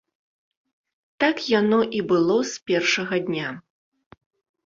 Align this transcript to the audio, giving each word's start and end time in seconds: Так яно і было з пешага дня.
Так 1.23 1.37
яно 1.59 1.79
і 1.99 2.01
было 2.11 2.37
з 2.51 2.63
пешага 2.71 3.15
дня. 3.27 3.49